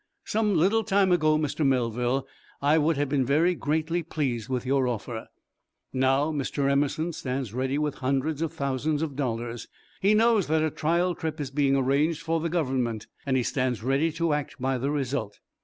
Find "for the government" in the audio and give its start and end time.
12.23-13.05